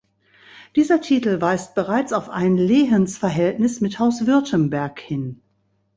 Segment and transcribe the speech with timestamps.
[0.75, 5.43] Dieser Titel weist bereits auf ein Lehensverhältnis mit Haus Württemberg hin.